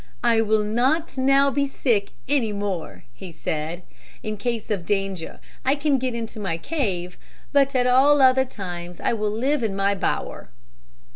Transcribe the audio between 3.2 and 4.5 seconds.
said. "In